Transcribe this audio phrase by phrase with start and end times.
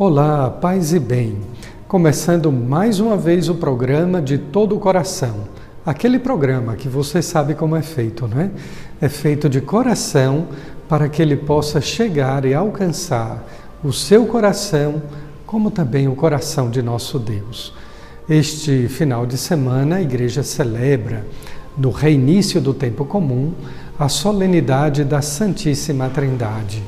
[0.00, 1.38] Olá, paz e bem.
[1.88, 5.48] Começando mais uma vez o programa de todo o coração.
[5.84, 8.50] Aquele programa que você sabe como é feito, não é?
[9.00, 10.46] É feito de coração
[10.88, 13.44] para que ele possa chegar e alcançar
[13.82, 15.02] o seu coração,
[15.44, 17.74] como também o coração de nosso Deus.
[18.30, 21.26] Este final de semana a igreja celebra,
[21.76, 23.52] no reinício do tempo comum,
[23.98, 26.84] a solenidade da Santíssima Trindade,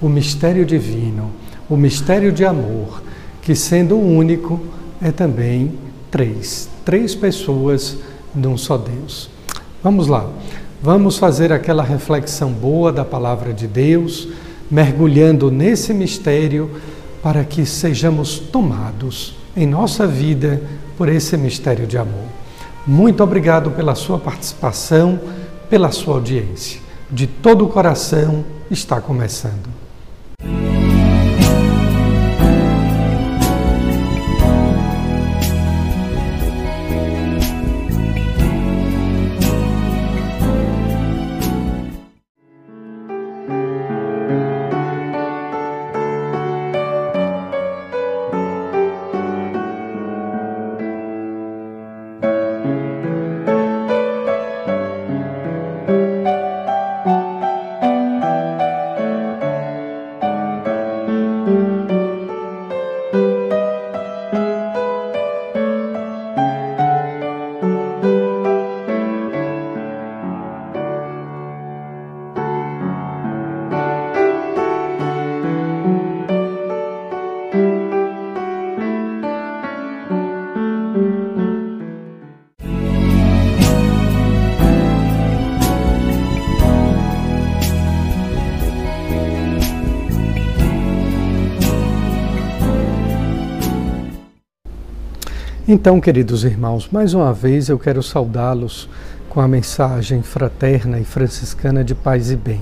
[0.00, 1.30] o mistério divino
[1.68, 3.02] o mistério de amor,
[3.42, 4.60] que sendo único,
[5.00, 5.72] é também
[6.10, 6.68] três.
[6.84, 7.96] Três pessoas
[8.34, 9.30] num só Deus.
[9.82, 10.28] Vamos lá,
[10.82, 14.28] vamos fazer aquela reflexão boa da palavra de Deus,
[14.70, 16.70] mergulhando nesse mistério
[17.22, 20.60] para que sejamos tomados em nossa vida
[20.96, 22.26] por esse mistério de amor.
[22.86, 25.18] Muito obrigado pela sua participação,
[25.70, 26.80] pela sua audiência.
[27.10, 29.73] De todo o coração está começando.
[95.66, 98.86] Então, queridos irmãos, mais uma vez eu quero saudá-los
[99.30, 102.60] com a mensagem fraterna e franciscana de paz e bem.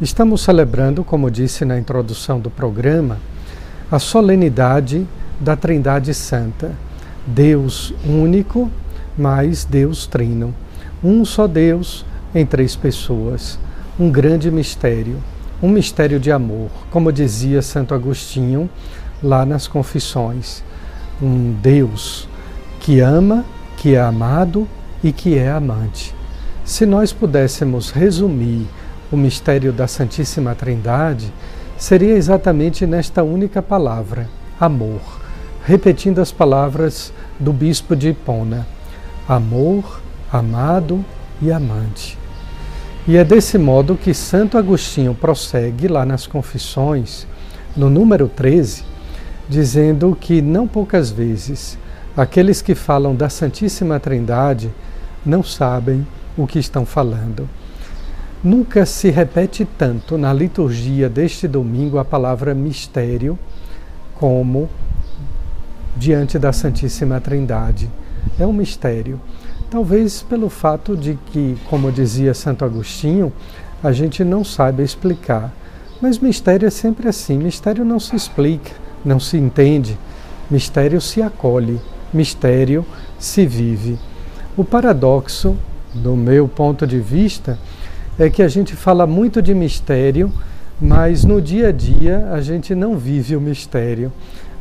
[0.00, 3.18] Estamos celebrando, como disse na introdução do programa,
[3.90, 5.04] a solenidade
[5.40, 6.70] da Trindade Santa,
[7.26, 8.70] Deus único,
[9.18, 10.54] mas Deus trino.
[11.02, 13.58] Um só Deus em três pessoas,
[13.98, 15.20] um grande mistério,
[15.60, 18.70] um mistério de amor, como dizia Santo Agostinho
[19.20, 20.62] lá nas Confissões
[21.20, 22.28] um Deus
[22.80, 23.44] que ama,
[23.76, 24.68] que é amado
[25.02, 26.14] e que é amante.
[26.64, 28.66] Se nós pudéssemos resumir
[29.10, 31.32] o mistério da Santíssima Trindade,
[31.78, 34.28] seria exatamente nesta única palavra,
[34.58, 35.00] amor,
[35.64, 38.66] repetindo as palavras do bispo de Hipona:
[39.28, 40.00] amor,
[40.32, 41.04] amado
[41.40, 42.18] e amante.
[43.06, 47.26] E é desse modo que Santo Agostinho prossegue lá nas Confissões,
[47.76, 48.82] no número 13,
[49.48, 51.78] dizendo que não poucas vezes
[52.16, 54.72] aqueles que falam da Santíssima Trindade
[55.24, 57.48] não sabem o que estão falando.
[58.42, 63.38] Nunca se repete tanto na liturgia deste domingo a palavra mistério
[64.14, 64.68] como
[65.96, 67.90] diante da Santíssima Trindade.
[68.38, 69.20] É um mistério.
[69.70, 73.32] Talvez pelo fato de que, como dizia Santo Agostinho,
[73.82, 75.52] a gente não saiba explicar.
[76.00, 79.96] Mas mistério é sempre assim: mistério não se explica não se entende,
[80.50, 81.80] mistério se acolhe,
[82.12, 82.84] mistério
[83.18, 83.98] se vive.
[84.56, 85.56] O paradoxo,
[85.94, 87.56] do meu ponto de vista,
[88.18, 90.32] é que a gente fala muito de mistério,
[90.80, 94.12] mas no dia a dia a gente não vive o mistério.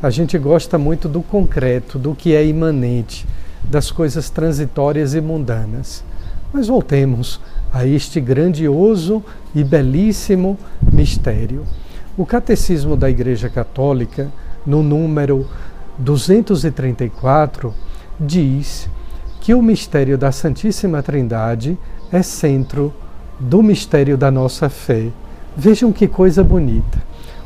[0.01, 3.25] A gente gosta muito do concreto, do que é imanente,
[3.63, 6.03] das coisas transitórias e mundanas.
[6.53, 7.41] Mas voltemos
[7.73, 9.23] a este grandioso
[9.55, 10.57] e belíssimo
[10.91, 11.65] mistério.
[12.17, 14.31] O Catecismo da Igreja Católica,
[14.65, 15.45] no número
[15.97, 17.73] 234,
[18.17, 18.89] diz
[19.41, 21.77] que o mistério da Santíssima Trindade
[22.09, 22.93] é centro
[23.37, 25.09] do mistério da nossa fé.
[25.57, 27.03] Vejam que coisa bonita.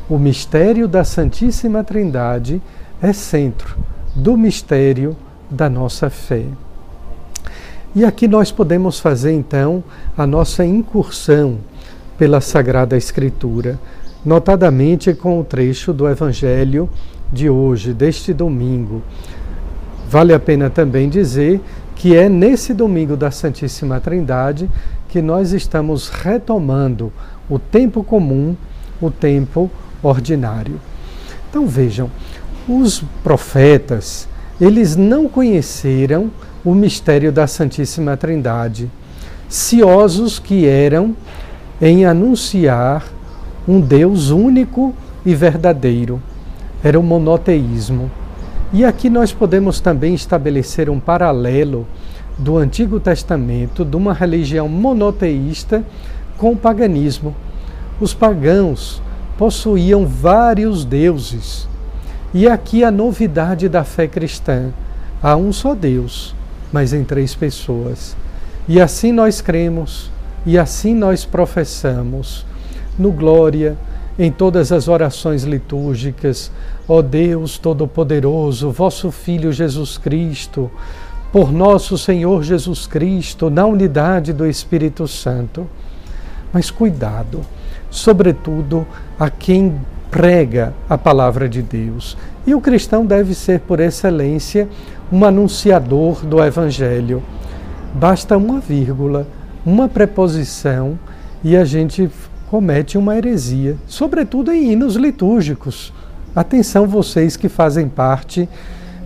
[0.08, 2.62] O mistério da Santíssima Trindade
[3.02, 3.76] é centro
[4.14, 5.16] do mistério
[5.50, 6.44] da nossa fé.
[7.92, 9.82] E aqui nós podemos fazer então
[10.16, 11.58] a nossa incursão
[12.16, 13.80] pela Sagrada Escritura
[14.24, 16.88] notadamente com o trecho do Evangelho
[17.32, 19.02] de hoje, deste domingo.
[20.08, 21.60] Vale a pena também dizer
[21.94, 24.68] que é nesse domingo da Santíssima Trindade
[25.08, 27.12] que nós estamos retomando
[27.48, 28.56] o tempo comum,
[29.00, 29.70] o tempo
[30.02, 30.80] ordinário.
[31.48, 32.10] Então vejam,
[32.68, 34.28] os profetas,
[34.60, 36.30] eles não conheceram
[36.64, 38.90] o mistério da Santíssima Trindade,
[39.48, 41.16] ciosos que eram
[41.80, 43.04] em anunciar
[43.66, 46.20] um Deus único e verdadeiro.
[46.82, 48.10] Era o monoteísmo.
[48.72, 51.86] E aqui nós podemos também estabelecer um paralelo
[52.38, 55.84] do Antigo Testamento, de uma religião monoteísta,
[56.38, 57.34] com o paganismo.
[58.00, 59.02] Os pagãos
[59.36, 61.68] possuíam vários deuses.
[62.32, 64.70] E aqui a novidade da fé cristã:
[65.22, 66.34] há um só Deus,
[66.72, 68.16] mas em três pessoas.
[68.68, 70.10] E assim nós cremos,
[70.46, 72.46] e assim nós professamos,
[73.00, 73.76] no glória,
[74.18, 76.52] em todas as orações litúrgicas,
[76.86, 80.70] ó Deus Todo-Poderoso, vosso Filho Jesus Cristo,
[81.32, 85.66] por nosso Senhor Jesus Cristo, na unidade do Espírito Santo.
[86.52, 87.40] Mas cuidado,
[87.90, 88.86] sobretudo
[89.18, 89.80] a quem
[90.10, 92.16] prega a palavra de Deus.
[92.46, 94.68] E o cristão deve ser, por excelência,
[95.10, 97.22] um anunciador do Evangelho.
[97.94, 99.26] Basta uma vírgula,
[99.64, 100.98] uma preposição
[101.42, 102.10] e a gente
[102.50, 105.92] comete uma heresia, sobretudo em hinos litúrgicos.
[106.34, 108.48] Atenção, vocês que fazem parte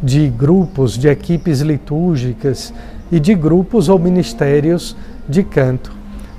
[0.02, 2.72] de grupos, de equipes litúrgicas
[3.12, 4.96] e de grupos ou ministérios
[5.28, 5.92] de canto.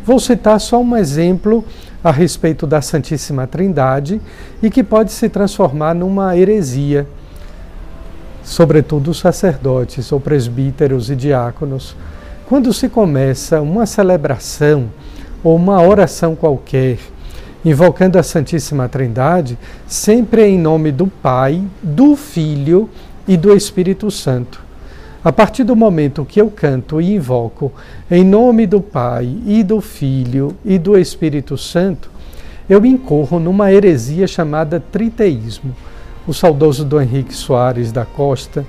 [0.04, 1.63] Vou citar só um exemplo
[2.04, 4.19] a respeito da Santíssima Trindade
[4.60, 7.08] e que pode se transformar numa heresia,
[8.44, 11.96] sobretudo os sacerdotes ou presbíteros e diáconos.
[12.48, 14.90] Quando se começa uma celebração
[15.45, 16.97] ou uma oração qualquer,
[17.63, 22.89] invocando a Santíssima Trindade, sempre em nome do Pai, do Filho
[23.27, 24.59] e do Espírito Santo.
[25.24, 27.71] A partir do momento que eu canto e invoco
[28.09, 32.09] em nome do Pai e do Filho e do Espírito Santo,
[32.68, 35.75] eu incorro numa heresia chamada triteísmo.
[36.25, 38.65] O saudoso Dom Henrique Soares da Costa,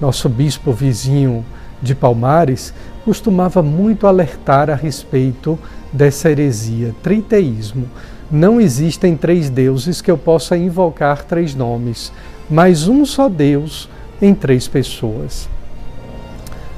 [0.00, 1.44] nosso bispo vizinho
[1.82, 2.72] de Palmares,
[3.04, 5.58] costumava muito alertar a respeito
[5.92, 7.88] dessa heresia, triteísmo.
[8.30, 12.12] Não existem três deuses que eu possa invocar três nomes,
[12.48, 13.88] mas um só Deus
[14.22, 15.48] em três pessoas.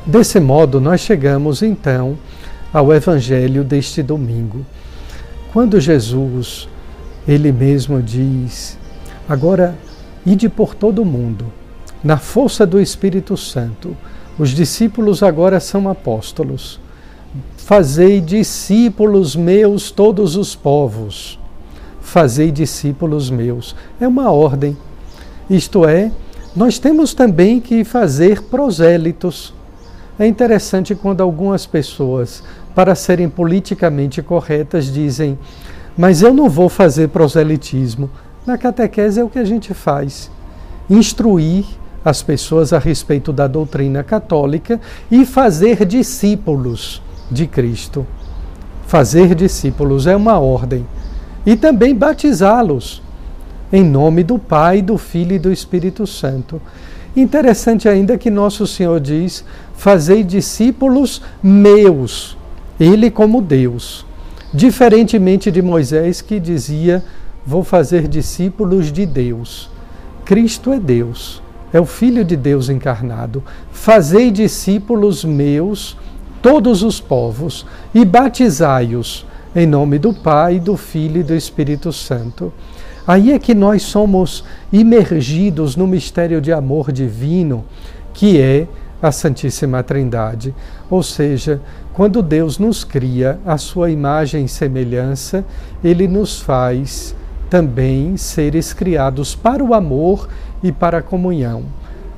[0.06, 2.18] Desse modo, nós chegamos então
[2.72, 4.64] ao evangelho deste domingo.
[5.52, 6.68] Quando Jesus,
[7.28, 8.78] ele mesmo diz:
[9.28, 9.76] Agora
[10.24, 11.52] ide por todo o mundo,
[12.02, 13.96] na força do Espírito Santo.
[14.38, 16.80] Os discípulos agora são apóstolos
[17.64, 21.38] Fazei discípulos meus todos os povos.
[22.00, 23.76] Fazei discípulos meus.
[24.00, 24.76] É uma ordem.
[25.48, 26.10] Isto é,
[26.56, 29.54] nós temos também que fazer prosélitos.
[30.18, 32.42] É interessante quando algumas pessoas,
[32.74, 35.38] para serem politicamente corretas, dizem:
[35.96, 38.10] Mas eu não vou fazer proselitismo.
[38.44, 40.28] Na catequese é o que a gente faz:
[40.90, 41.64] instruir
[42.04, 47.00] as pessoas a respeito da doutrina católica e fazer discípulos
[47.32, 48.06] de Cristo.
[48.86, 50.86] Fazer discípulos é uma ordem.
[51.44, 53.02] E também batizá-los
[53.72, 56.60] em nome do Pai, do Filho e do Espírito Santo.
[57.16, 62.36] Interessante ainda que nosso Senhor diz: Fazei discípulos meus,
[62.78, 64.04] Ele como Deus.
[64.52, 67.02] Diferentemente de Moisés que dizia:
[67.46, 69.70] Vou fazer discípulos de Deus.
[70.24, 73.42] Cristo é Deus, é o Filho de Deus encarnado.
[73.72, 75.96] Fazei discípulos meus
[76.42, 82.52] todos os povos e batizai-os em nome do Pai, do Filho e do Espírito Santo.
[83.06, 87.64] Aí é que nós somos imergidos no mistério de amor divino,
[88.12, 88.66] que é
[89.00, 90.54] a Santíssima Trindade.
[90.88, 91.60] Ou seja,
[91.92, 95.44] quando Deus nos cria a sua imagem e semelhança,
[95.82, 97.14] ele nos faz
[97.50, 100.28] também seres criados para o amor
[100.62, 101.64] e para a comunhão.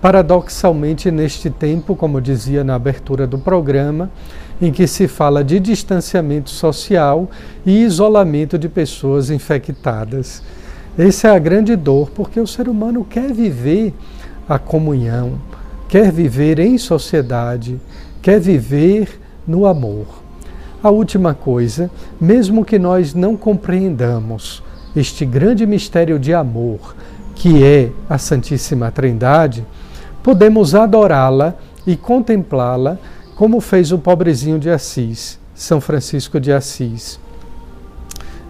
[0.04, 4.10] Paradoxalmente, neste tempo, como dizia na abertura do programa,
[4.60, 7.30] em que se fala de distanciamento social
[7.64, 10.42] e isolamento de pessoas infectadas.
[10.98, 13.94] Essa é a grande dor, porque o ser humano quer viver
[14.46, 15.40] a comunhão,
[15.88, 17.80] quer viver em sociedade,
[18.20, 19.08] quer viver
[19.46, 20.04] no amor.
[20.82, 24.62] A última coisa, mesmo que nós não compreendamos
[24.94, 26.94] este grande mistério de amor,
[27.34, 29.64] que é a Santíssima Trindade,
[30.24, 31.54] podemos adorá-la
[31.86, 32.98] e contemplá-la
[33.36, 37.20] como fez o pobrezinho de Assis, São Francisco de Assis.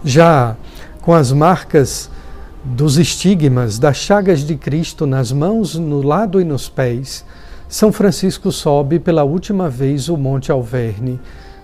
[0.03, 0.55] Já
[1.01, 2.09] com as marcas
[2.63, 7.25] dos estigmas, das chagas de Cristo nas mãos, no lado e nos pés,
[7.67, 11.19] São Francisco sobe pela última vez o Monte Alverne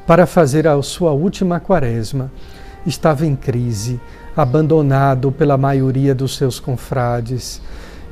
[0.05, 2.29] para fazer a sua última quaresma.
[2.85, 3.97] Estava em crise,
[4.35, 7.61] abandonado pela maioria dos seus confrades.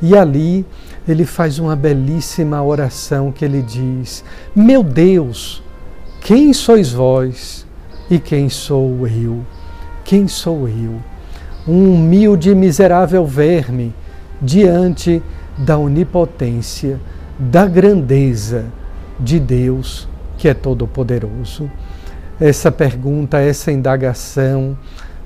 [0.02, 0.66] E ali
[1.12, 4.24] ele faz uma belíssima oração que ele diz:
[4.56, 5.64] Meu Deus,
[6.22, 7.66] quem sois vós
[8.10, 9.46] e quem sou eu?
[10.04, 11.00] Quem sou eu?
[11.70, 13.94] um humilde e miserável verme
[14.42, 15.22] diante
[15.58, 17.00] da onipotência,
[17.38, 18.66] da grandeza
[19.20, 21.70] de Deus que é todo-poderoso.
[22.40, 24.78] Essa pergunta, essa indagação,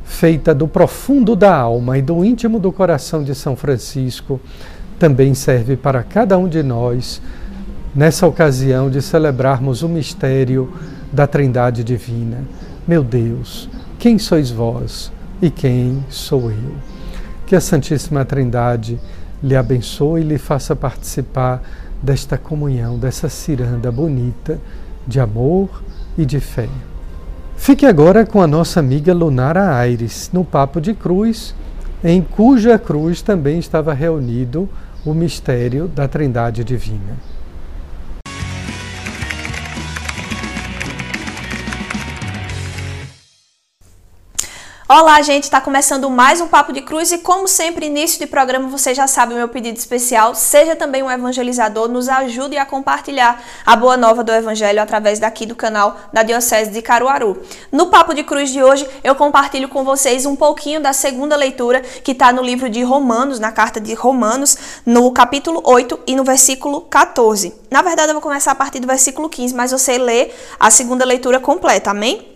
[0.04, 4.40] feita do profundo da alma e do íntimo do coração de São Francisco,
[5.04, 7.22] também serve para cada um de nós,
[7.94, 10.72] nessa ocasião de celebrarmos o mistério
[11.12, 12.38] da Trindade Divina.
[12.88, 13.70] Meu Deus,
[14.00, 15.12] quem sois vós?
[15.42, 16.76] e quem sou eu.
[17.46, 18.98] Que a Santíssima Trindade
[19.44, 21.62] lhe abençoe e lhe faça participar
[22.02, 24.58] desta comunhão, dessa ciranda bonita
[25.06, 25.84] de amor
[26.18, 26.70] e de fé.
[27.58, 31.54] Fique agora com a nossa amiga Lunara Aires, no Papo de Cruz,
[32.02, 34.70] em cuja cruz também estava reunido
[35.06, 37.18] o mistério da Trindade Divina.
[44.96, 48.68] Olá, gente, está começando mais um Papo de Cruz e como sempre, início de programa,
[48.68, 53.42] você já sabe o meu pedido especial, seja também um evangelizador, nos ajude a compartilhar
[53.66, 57.42] a boa nova do evangelho através daqui do canal da Diocese de Caruaru.
[57.72, 61.82] No Papo de Cruz de hoje, eu compartilho com vocês um pouquinho da segunda leitura
[61.82, 66.24] que está no livro de Romanos, na carta de Romanos, no capítulo 8 e no
[66.24, 67.52] versículo 14.
[67.72, 71.04] Na verdade, eu vou começar a partir do versículo 15, mas você lê a segunda
[71.04, 72.33] leitura completa, amém?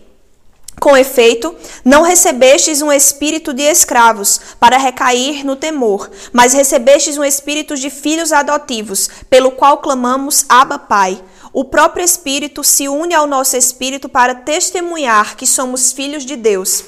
[0.80, 1.54] Com efeito,
[1.84, 7.90] não recebestes um espírito de escravos para recair no temor, mas recebestes um espírito de
[7.90, 11.22] filhos adotivos, pelo qual clamamos Abba Pai.
[11.52, 16.84] O próprio Espírito se une ao nosso espírito para testemunhar que somos filhos de Deus.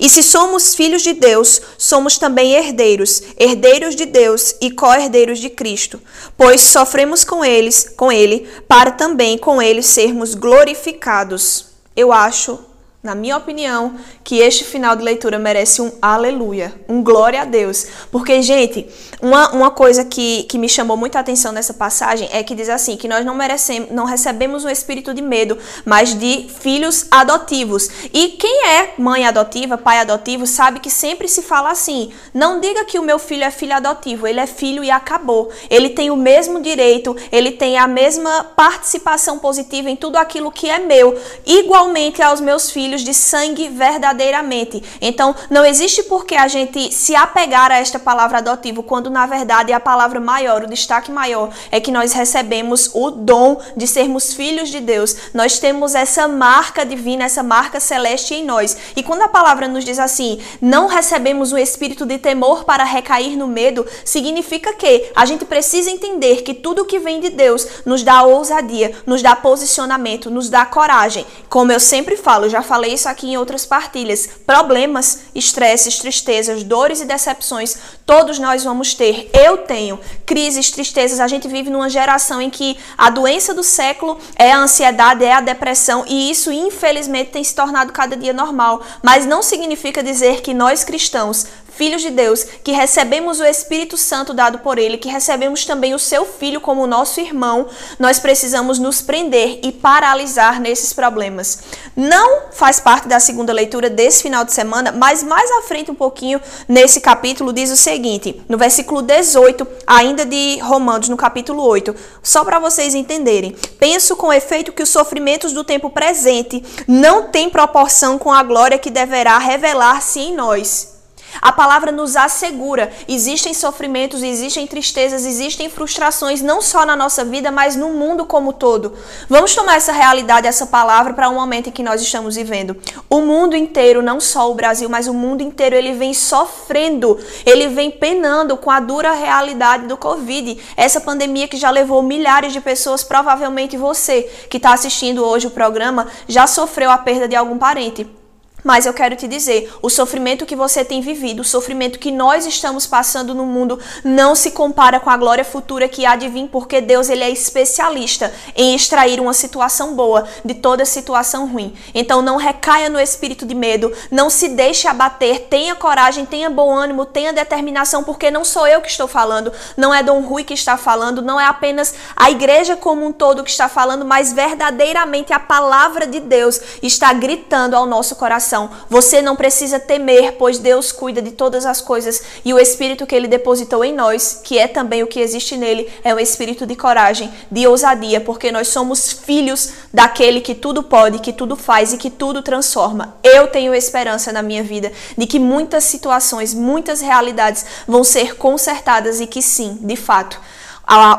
[0.00, 5.50] E se somos filhos de Deus, somos também herdeiros, herdeiros de Deus e co-herdeiros de
[5.50, 6.00] Cristo,
[6.38, 11.66] pois sofremos com eles, com ele, para também com ele sermos glorificados.
[11.94, 12.58] Eu acho
[13.04, 17.86] na minha opinião, que este final de leitura merece um aleluia, um glória a Deus.
[18.10, 18.88] Porque, gente,
[19.20, 22.96] uma, uma coisa que, que me chamou muita atenção nessa passagem é que diz assim:
[22.96, 27.90] que nós não merecemos, não recebemos um espírito de medo, mas de filhos adotivos.
[28.10, 32.86] E quem é mãe adotiva, pai adotivo, sabe que sempre se fala assim: não diga
[32.86, 35.52] que o meu filho é filho adotivo, ele é filho e acabou.
[35.68, 40.70] Ele tem o mesmo direito, ele tem a mesma participação positiva em tudo aquilo que
[40.70, 44.82] é meu, igualmente aos meus filhos filhos de sangue verdadeiramente.
[45.00, 49.26] Então, não existe por que a gente se apegar a esta palavra adotivo, quando na
[49.26, 54.32] verdade a palavra maior, o destaque maior, é que nós recebemos o dom de sermos
[54.32, 55.16] filhos de Deus.
[55.34, 58.76] Nós temos essa marca divina, essa marca celeste em nós.
[58.94, 63.36] E quando a palavra nos diz assim, não recebemos o espírito de temor para recair
[63.36, 68.02] no medo, significa que a gente precisa entender que tudo que vem de Deus nos
[68.02, 71.26] dá ousadia, nos dá posicionamento, nos dá coragem.
[71.48, 74.28] Como eu sempre falo, já falei falei isso aqui em outras partilhas.
[74.44, 79.30] Problemas, estresses, tristezas, dores e decepções, todos nós vamos ter.
[79.32, 81.18] Eu tenho crises, tristezas.
[81.18, 85.32] A gente vive numa geração em que a doença do século é a ansiedade, é
[85.32, 88.82] a depressão, e isso, infelizmente, tem se tornado cada dia normal.
[89.02, 94.32] Mas não significa dizer que nós cristãos filhos de Deus, que recebemos o Espírito Santo
[94.32, 99.02] dado por Ele, que recebemos também o Seu Filho como nosso irmão, nós precisamos nos
[99.02, 101.58] prender e paralisar nesses problemas.
[101.96, 105.94] Não faz parte da segunda leitura desse final de semana, mas mais à frente um
[105.94, 111.94] pouquinho, nesse capítulo, diz o seguinte, no versículo 18, ainda de Romanos, no capítulo 8,
[112.22, 113.56] só para vocês entenderem.
[113.78, 118.78] Penso com efeito que os sofrimentos do tempo presente não têm proporção com a glória
[118.78, 120.93] que deverá revelar-se em nós.
[121.40, 127.50] A palavra nos assegura: existem sofrimentos, existem tristezas, existem frustrações, não só na nossa vida,
[127.50, 128.94] mas no mundo como todo.
[129.28, 132.76] Vamos tomar essa realidade, essa palavra, para um momento em que nós estamos vivendo.
[133.08, 137.68] O mundo inteiro, não só o Brasil, mas o mundo inteiro, ele vem sofrendo, ele
[137.68, 140.58] vem penando com a dura realidade do Covid.
[140.76, 145.50] Essa pandemia que já levou milhares de pessoas, provavelmente você que está assistindo hoje o
[145.50, 148.23] programa, já sofreu a perda de algum parente.
[148.64, 152.46] Mas eu quero te dizer, o sofrimento que você tem vivido, o sofrimento que nós
[152.46, 156.48] estamos passando no mundo, não se compara com a glória futura que há de vir,
[156.48, 161.74] porque Deus ele é especialista em extrair uma situação boa de toda situação ruim.
[161.94, 166.72] Então não recaia no espírito de medo, não se deixe abater, tenha coragem, tenha bom
[166.72, 170.54] ânimo, tenha determinação, porque não sou eu que estou falando, não é Dom Rui que
[170.54, 175.34] está falando, não é apenas a igreja como um todo que está falando, mas verdadeiramente
[175.34, 178.70] a palavra de Deus está gritando ao nosso coração coração.
[178.88, 183.14] Você não precisa temer, pois Deus cuida de todas as coisas e o espírito que
[183.14, 186.76] ele depositou em nós, que é também o que existe nele, é um espírito de
[186.76, 191.98] coragem, de ousadia, porque nós somos filhos daquele que tudo pode, que tudo faz e
[191.98, 193.16] que tudo transforma.
[193.22, 199.20] Eu tenho esperança na minha vida de que muitas situações, muitas realidades vão ser consertadas
[199.20, 200.40] e que sim, de fato,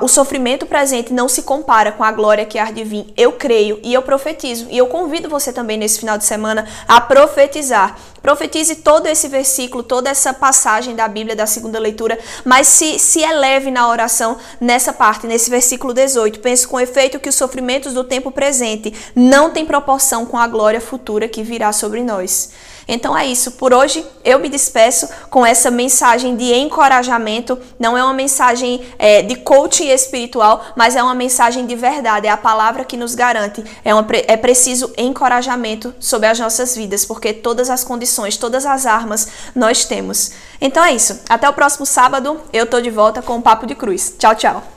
[0.02, 3.14] o sofrimento presente não se compara com a glória que há de vir.
[3.18, 4.68] Eu creio e eu profetizo.
[4.70, 7.98] E eu convido você também nesse final de semana a profetizar.
[8.22, 13.22] Profetize todo esse versículo, toda essa passagem da Bíblia, da segunda leitura, mas se, se
[13.22, 16.40] eleve na oração nessa parte, nesse versículo 18.
[16.40, 20.82] Pense com efeito que os sofrimentos do tempo presente não têm proporção com a glória
[20.82, 22.50] futura que virá sobre nós.
[22.88, 23.54] Então é isso.
[23.54, 27.58] Por hoje eu me despeço com essa mensagem de encorajamento.
[27.80, 32.28] Não é uma mensagem é, de coaching espiritual, mas é uma mensagem de verdade.
[32.28, 33.64] É a palavra que nos garante.
[33.84, 38.86] É, uma, é preciso encorajamento sobre as nossas vidas, porque todas as condições, todas as
[38.86, 40.32] armas nós temos.
[40.62, 41.20] Então é isso.
[41.30, 42.40] Até o próximo sábado.
[42.54, 44.14] Eu tô de volta com o Papo de Cruz.
[44.18, 44.75] Tchau, tchau.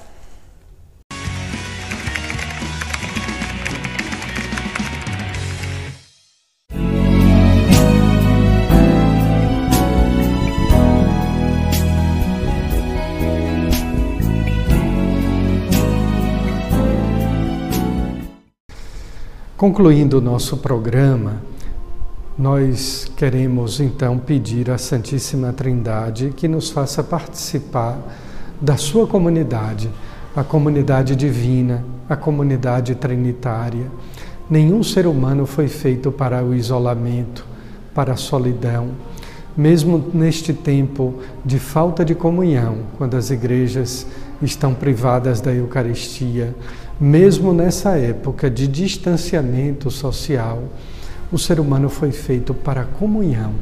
[19.59, 21.43] Concluindo o nosso programa,
[22.39, 27.99] nós queremos então pedir à Santíssima Trindade que nos faça participar
[28.61, 29.91] da sua comunidade,
[30.37, 33.91] a comunidade divina, a comunidade trinitária.
[34.49, 37.45] Nenhum ser humano foi feito para o isolamento,
[37.93, 38.91] para a solidão.
[39.57, 44.07] Mesmo neste tempo de falta de comunhão, quando as igrejas
[44.41, 46.55] estão privadas da Eucaristia,
[47.01, 50.65] mesmo nessa época de distanciamento social,
[51.31, 53.53] o ser humano foi feito para a comunhão,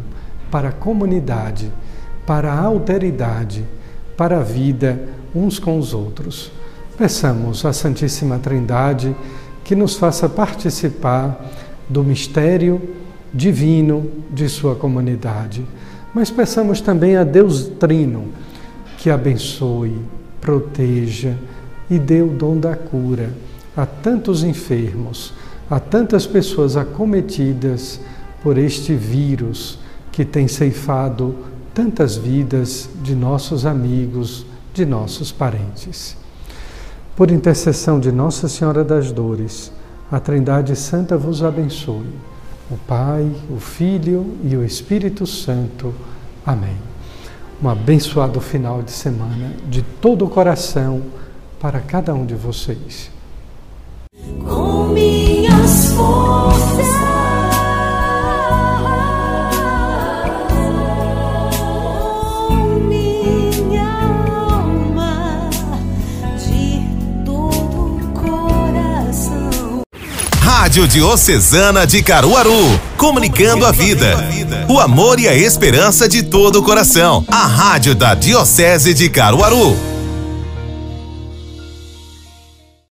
[0.51, 1.71] para a comunidade,
[2.27, 3.65] para a alteridade,
[4.17, 5.01] para a vida
[5.35, 6.51] uns com os outros.
[6.97, 9.15] Peçamos à Santíssima Trindade
[9.65, 11.45] que nos faça participar
[11.89, 12.81] do mistério
[13.35, 15.65] divino de sua comunidade.
[16.15, 18.29] Mas peçamos também a Deus Trino
[18.97, 20.01] que abençoe,
[20.41, 21.37] proteja,
[21.91, 23.33] e deu o dom da cura
[23.77, 25.35] a tantos enfermos,
[25.71, 28.01] a tantas pessoas acometidas
[28.43, 29.79] por este vírus
[30.11, 31.35] que tem ceifado
[31.75, 36.17] tantas vidas de nossos amigos, de nossos parentes.
[37.15, 39.71] Por intercessão de Nossa Senhora das Dores,
[40.11, 42.09] a Trindade Santa vos abençoe.
[42.71, 45.95] O Pai, o Filho e o Espírito Santo.
[46.45, 46.77] Amém.
[47.63, 51.03] Um abençoado final de semana de todo o coração
[51.67, 53.11] para cada um de vocês.
[54.49, 56.87] Com minhas forças.
[70.41, 72.53] Rádio Diocesana de Caruaru,
[72.97, 74.17] comunicando a vida,
[74.69, 77.25] o amor e a esperança de todo o coração.
[77.27, 79.96] A Rádio da Diocese de Caruaru.